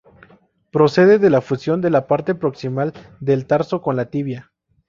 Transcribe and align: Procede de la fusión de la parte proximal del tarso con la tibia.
Procede 0.71 1.19
de 1.19 1.29
la 1.29 1.41
fusión 1.41 1.79
de 1.79 1.91
la 1.91 2.07
parte 2.07 2.33
proximal 2.33 2.91
del 3.19 3.45
tarso 3.45 3.83
con 3.83 3.95
la 3.97 4.09
tibia. 4.09 4.51